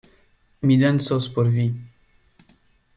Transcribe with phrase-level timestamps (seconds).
[0.69, 1.69] Mi dancos por vi.